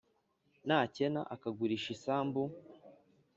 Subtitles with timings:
[0.67, 2.41] nakena akagurisha isambu